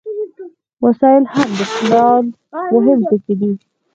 وسایل 0.83 1.23
هم 1.33 1.49
د 1.57 1.59
پلان 1.75 2.23
مهم 2.73 2.99
ټکي 3.09 3.33
دي. 3.39 3.51